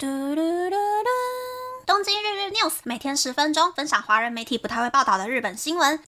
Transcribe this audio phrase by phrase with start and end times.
[0.00, 1.08] 嘟嘟嘟嘟！
[1.84, 6.00] 东京日日 news 每天十分钟，分享华人媒体不太会报道的日本新闻。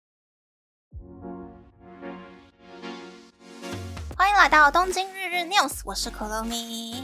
[4.15, 7.03] 欢迎来到东京日日 news，我是可乐咪。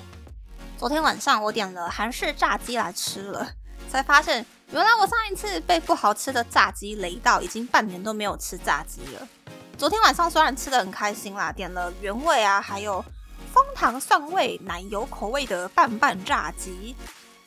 [0.77, 3.49] 昨天晚上我点了韩式炸鸡来吃了，
[3.89, 9.27] 才发现原来我上一次被不好吃的炸鸡雷到，已经半年都没有吃炸鸡了。
[9.75, 13.03] 昨天晚上虽然吃的很开心啦，点了原味啊，还有。
[13.55, 16.93] 枫糖蒜味奶油口味的拌拌炸鸡，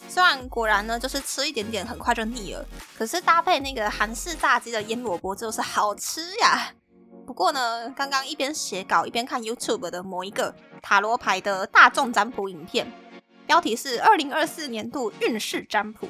[0.09, 2.64] 虽然果然呢就是吃一点点很快就腻了，
[2.96, 6.73] 可是搭配那个韩式炸鸡的腌萝卜就是好吃呀。
[7.27, 12.91] 不过呢，刚刚一边写稿一边看 YouTube 的某一个塔罗牌的大众占卜影片，
[13.47, 16.09] 标题是二零二四年度运势占卜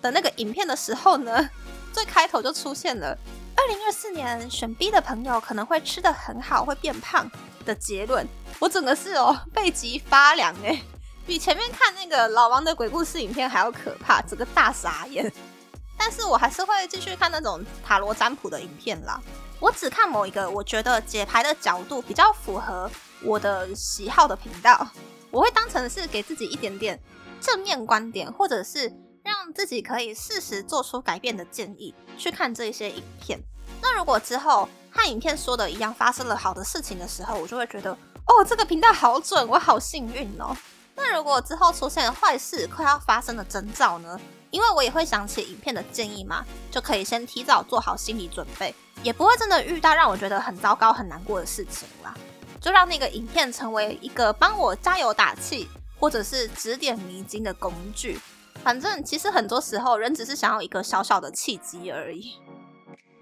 [0.00, 1.50] 的那个影片的时候呢，
[1.92, 3.18] 最开头就出现了
[3.56, 7.30] 二零二四年选 B 的朋友可能会吃的很好，会变胖。
[7.64, 8.26] 的结论，
[8.58, 10.82] 我整个是哦背脊发凉哎，
[11.24, 15.32] 比前面看那个老王的鬼故事影片还要可怕，整个大傻眼。
[15.96, 19.22] 但是我还是会继续看那种塔罗占卜的影片啦。
[19.60, 22.90] 我只看某一个我觉得解牌的角度比较符合
[23.22, 24.84] 我的喜好的频道，
[25.30, 27.00] 我会当成是给自己一点点
[27.40, 28.92] 正面观点，或者是
[29.22, 33.40] 让自己可以适时做出改变的建议去看这些影片。
[33.80, 40.56] 那如果之后，和影片说的一样，发生了好的事情的时候，我就会觉得，哦，这个频道好准，我好幸运哦。
[40.94, 44.20] 那如果之后出现坏事快要发生的征兆呢？
[44.50, 52.14] 因为我也会想起影片的建议嘛，就可以先提早做好心理准备，也不会真的遇到让我觉得很糟糕、很难过的事情啦。
[52.60, 55.66] 就让那个影片成为一个帮我加油打气，
[55.98, 58.20] 或者是指点迷津的工具。
[58.62, 62.38] 反正其实很多时候，人只是想要一个小小的契机而已。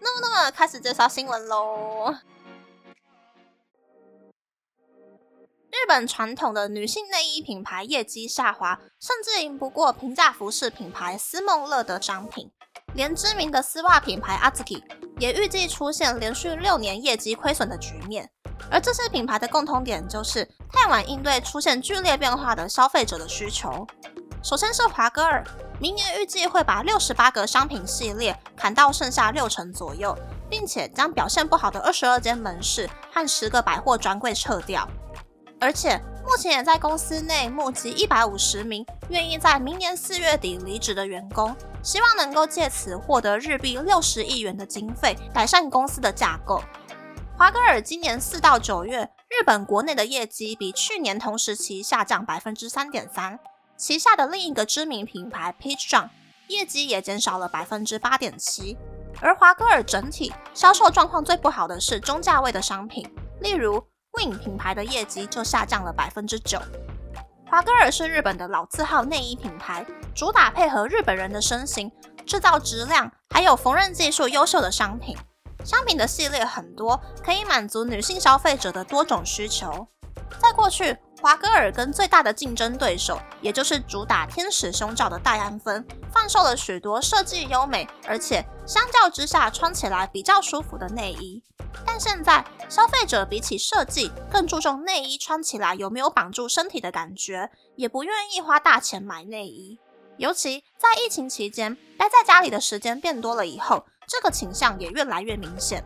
[0.01, 2.15] 那么，那么开始介绍新闻喽。
[5.71, 12.51] 日本传统的女性内衣品牌业绩下滑，甚至赢不过平价服饰品牌斯梦乐的商品。
[12.93, 14.83] 连知名的丝袜品牌 Azuki
[15.19, 18.29] 也预计出现连续六年业绩亏损的局面。
[18.71, 23.87] 而这些品牌的共同点就是太晚应对出现剧烈变化的消费者的需求。
[24.43, 25.45] 首先是华歌尔。
[25.79, 30.17] 明年预计会把六十八个商品系列砍到剩下六成左右，
[30.49, 34.87] 并且将表现不好的二十二间门市和十个百货专柜撤掉。
[35.59, 46.63] 而且目前也在公司内募集一百五十名愿意在明年四月底离职的员工，希望能够借此获得日币六十亿元的经费，改善公司的架构。
[47.39, 53.39] 华格尔今年四到九月，日本国内的业绩比去年同时期下降百分之三点三。
[53.81, 56.11] 旗下的另一个知名品牌 Peach John
[56.49, 58.77] 业绩也减少了百分之八点七，
[59.23, 63.11] 而华歌尔整体销售状况最不好的是中价位的商品，
[63.41, 63.83] 例如
[64.13, 66.61] Win 品牌的业绩就下降了百分之九。
[67.49, 71.91] 华歌尔是日本的老字号内衣品牌，主打配合日本人的身形，
[72.27, 75.17] 制造质量还有缝纫技术优秀的商品，
[75.65, 79.89] 商品的系列很多，可以满足女性消费者的多种需求。
[80.41, 80.97] 在过去。
[81.23, 91.45] 华歌尔跟最大的竞争对手，也就是主打天使胸罩的戴安芬，贩售了许多设计优美，而且相较之下穿起来比较舒服的内衣。
[91.85, 99.79] 但现在消费者比起设计，更注重内衣穿起来有没有绑住身体的感觉，也不愿意花大钱买内衣。
[100.17, 105.85] 尤其在疫情期间，待在家里的时间变多了以后，这个倾向也越来越明显。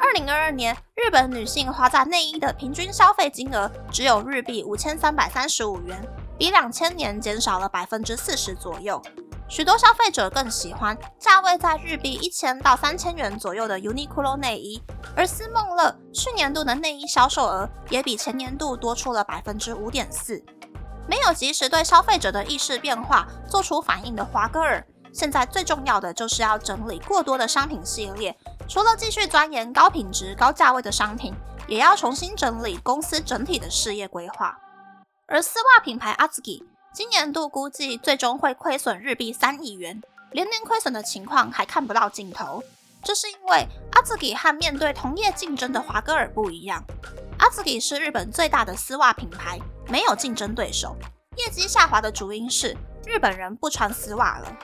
[0.00, 6.02] 二零二二年，日本女性花在内衣的平均消费金额只有日币五千三百三十五元，
[6.38, 9.00] 比两千年减少了百分之四十左右。
[9.46, 14.82] 许多消费者更喜欢价位在日币一千到三千元左右的 Uniqlo 内衣，
[15.14, 20.42] 而思梦乐去年度的内衣销售额也比前年度多出了百分之五点四。
[21.06, 28.34] 没有及时对消费者的意识变化做出反应的华歌尔，现在最重要的就是要整理过多的商品系列。
[28.70, 31.34] 除了继续钻研高品质、高价位的商品，
[31.66, 34.56] 也要重新整理公司整体的事业规划。
[35.26, 36.62] 而丝袜品牌 Azuki
[36.94, 40.00] 今年度估计最终会亏损日币三亿元，
[40.30, 42.62] 连年亏损的情况还看不到尽头。
[43.02, 46.84] 这是因为 Azuki 和面对同业竞争的华歌尔不一样
[47.40, 49.58] ，Azuki 是日本最大的丝袜品牌，
[49.88, 50.96] 没有竞争对手。
[51.34, 54.56] 业绩下滑的主因是日本人不穿丝袜了。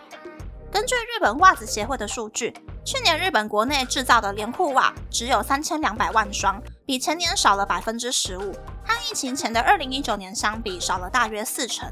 [0.77, 2.53] 根据日本袜子协会的数据。
[2.85, 8.53] 去年日本国内制造的连裤袜只有三千两百万双，比前年少了百分之十五，
[8.85, 11.91] 和疫情前的二零一九年相比少了大约四成。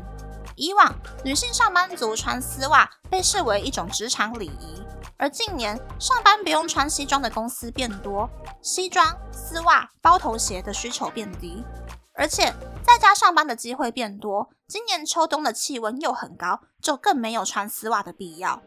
[0.54, 0.94] 以往
[1.24, 4.82] 女性上班族穿丝袜被视为一种职场礼仪，
[5.16, 8.28] 而近年上班不用穿西装的公司变多，
[8.60, 11.64] 西装、丝袜、包头鞋的需求变低。
[12.12, 12.52] 而且
[12.82, 18.62] 在家上班的机会变多，今年秋冬的气温又很高，就更没有穿丝袜的必要。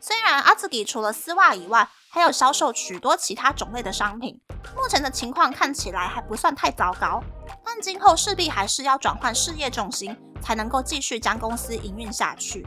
[0.00, 4.40] 虽然阿兹吉除了丝袜以外，还有销售许多其他种类的商品，
[4.74, 7.22] 目前的情况看起来还不算太糟糕，
[7.64, 12.66] 但今后势必还是要转换事业重心，才能够继续将公司营运下去。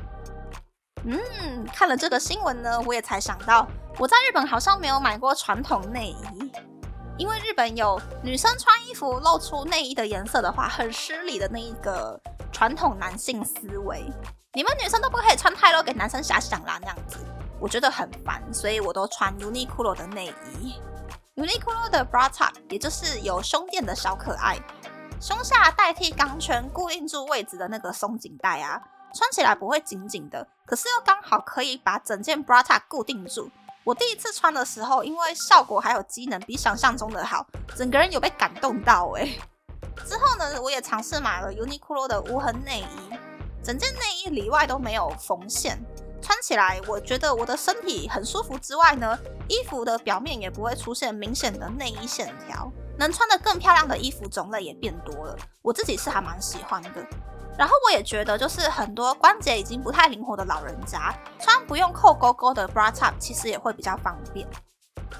[1.06, 6.52] 嗯，看了这个新闻呢，我也才想到，我在日本好像没有买过传统内衣，
[7.18, 12.20] 因为日本有女生穿衣服露出内衣的颜色的话，很失礼的那一个
[12.52, 14.04] 传统男性思维。
[14.54, 17.20] 你们女生都不可以穿太露给男生遐想啦，那样子
[17.60, 20.76] 我觉得很烦，所以我都穿 Uniqlo 的内衣。
[21.36, 24.60] Uniqlo 的 bra top 也就是有胸垫的小可爱，
[25.22, 28.82] 胸下代替钢圈固定住位置的那个松紧带啊。
[29.16, 33.52] 穿起来不会紧紧的，可是又刚好可以把整件 bra top 固定住。
[33.84, 37.46] 我第一次穿的时候，因为效果还有机能比想象中的好，
[37.76, 39.30] 整个人有被感动到哎。
[40.06, 43.18] 之后呢，我也尝试买了 Uniqlo 的无痕内衣，
[43.62, 45.78] 整件内衣里外都没有缝线，
[46.22, 49.20] 穿起来我觉得我的身体很舒服之外呢，
[49.50, 56.90] 衣服的表面也不会出现明显的内衣线条，能穿的更漂亮的衣服种类也变多了，我自己是还蛮喜欢的。
[57.58, 64.48] 然后我也觉得，就是很多关节已经不太灵活的老人家，穿不用扣勾勾的 bra top，其实也会比较方便。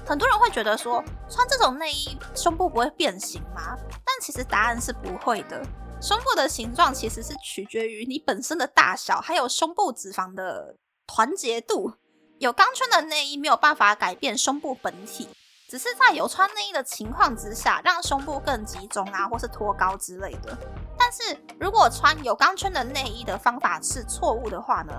[0.04, 3.76] 很多人会觉得说，穿这种内衣胸部不会变形吗？
[4.04, 5.62] 但其实答案是不会的。
[6.02, 10.76] 胸部的形状其实是取决于你本身的大小，还有胸部脂肪的
[11.06, 11.94] 团结度。
[12.40, 15.28] 有钢圈的内衣没有办法改变胸部本体，
[15.74, 20.56] 只是在有穿内衣的情况之下，让胸部更集中啊，或是托高之类的。
[20.96, 24.92] 但是如果穿有钢圈的内衣的方法是错误的话呢，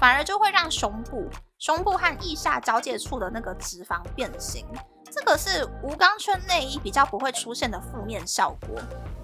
[0.00, 4.66] 反而就会让胸部、胸部和腋下交界处的那个脂肪变形，
[5.10, 8.80] 这个是无钢圈内衣比较不会出现的负面效果。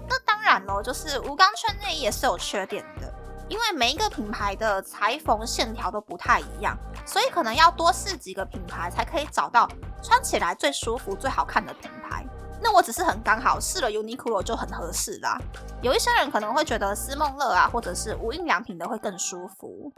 [0.07, 3.11] 那当然咯，就是无钢圈内衣也是有缺点的，
[3.47, 9.67] 因为每一个品牌的裁缝线条都不太一样，所以可能要多试几个品牌才可以找到
[10.01, 12.25] 穿起来最舒服、最好看的品牌。
[12.61, 15.37] 那我只是很刚好试了 Uniqlo 就很合适啦。
[15.81, 19.91] 有一些人可能会觉得思梦乐啊，或者是无印良品的会更舒服。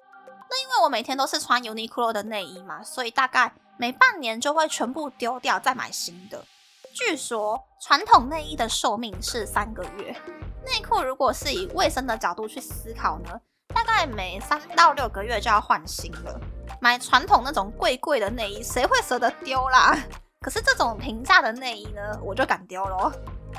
[0.50, 6.44] 那因为我每天都是穿 Uniqlo 的内衣嘛，所以大概每半年就会全部丢掉，再买新的。
[6.94, 10.16] 据说传统内衣的寿命是三个月。
[10.64, 13.40] 内裤如果是以卫生的角度去思考呢，
[13.74, 16.40] 大概每三到六个月就要换新了。
[16.82, 19.96] 买传统那种贵贵的内衣，谁会舍得丢啦？
[20.42, 23.14] 可是这种平价的内衣呢，我就敢丢咯。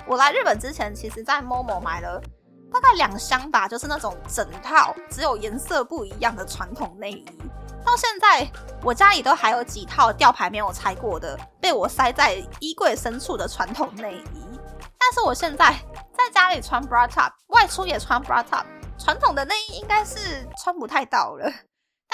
[0.08, 2.20] 我来日本之前，其实在 Momo 买了
[2.72, 7.26] 大概两箱吧，就是那种整套只有颜色不一样的传统内衣。
[7.84, 8.50] 到现在，
[8.82, 14.60] 我家里都还有几套吊牌没有拆过的，被我塞在衣柜深处的传统内衣。
[14.98, 15.72] 但是我现在
[16.12, 18.64] 在家里穿 bra top，外出也穿 bra top，
[18.98, 21.48] 传统的内衣应该是穿不太到了。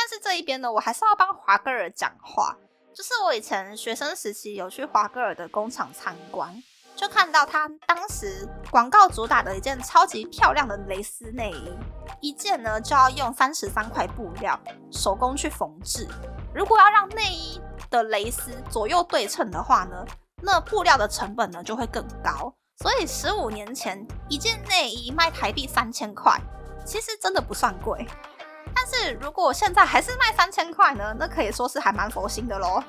[0.08, 2.56] 是这一边呢，我还是要帮华哥尔讲话。
[2.94, 6.60] 就是我以前学生时期有去华歌尔的工厂参观，
[6.96, 11.78] 就看到他当时广告主打的一件超级漂亮的蕾丝内衣，
[12.20, 14.58] 一件呢就要用三十三块布料
[14.90, 16.08] 手工去缝制。
[16.54, 17.60] 如果要让内衣
[17.90, 20.04] 的蕾丝左右对称的话呢，
[20.42, 22.52] 那布料的成本呢就会更高。
[22.78, 26.40] 所以十五年前一件内衣卖台币三千块，
[26.84, 28.06] 其实真的不算贵。
[28.74, 31.14] 但是如果现在还是卖三千块呢？
[31.18, 32.82] 那可以说是还蛮佛心的喽。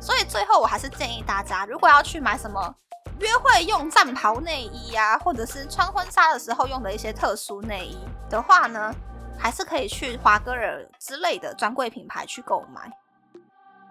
[0.00, 2.74] 所以最后我还是建议大家，如果要去买什么
[3.20, 7.98] 约会用战袍内衣呀，或者是穿婚纱的时候用的一些特殊内衣
[8.28, 8.92] 的话呢，
[9.38, 12.90] 还是可以去华歌尔之类的专柜品牌去购买。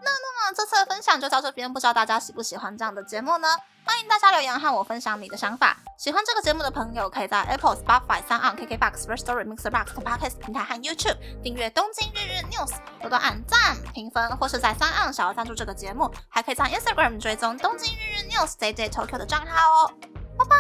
[0.04, 3.48] 那那么这次的分享就到这边，不知道大家喜不喜欢这样的节目呢？
[3.84, 5.76] 欢迎大家留言和我分享你的想法。
[5.98, 12.70] 喜欢这个节目的朋友，可以在 Apple、Spotify、三 on KKBox、First Story、Mixer Box、Podcast 平台和 YouTube 订阅《东京日日 News》，
[13.02, 19.94] 多多按赞、评分，或是在三 on 小额赞助这个节目，还可以在 Instagram 追踪《东京日日 News》JJ Tokyo 的账号哦。
[20.38, 20.56] 拜拜